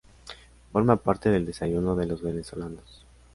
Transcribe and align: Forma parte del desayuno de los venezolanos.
Forma 0.71 0.95
parte 0.95 1.29
del 1.29 1.45
desayuno 1.45 1.95
de 1.95 2.07
los 2.07 2.23
venezolanos. 2.23 3.05